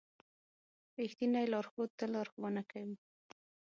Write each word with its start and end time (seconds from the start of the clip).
رښتینی 0.99 1.43
لارښود 1.53 1.89
تل 1.97 2.09
لارښوونه 2.15 2.61
کوي. 2.71 2.95